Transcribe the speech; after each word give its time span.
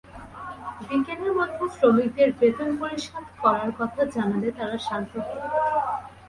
বিকেলের 0.87 1.31
মধ্যে 1.39 1.65
শ্রমিকদের 1.75 2.29
বেতন 2.39 2.69
পরিশোধ 2.81 3.25
করার 3.41 3.69
কথা 3.79 4.01
জানালে 4.15 4.49
তাঁরা 4.57 4.77
শান্ত 4.87 5.11
হন। 5.25 5.39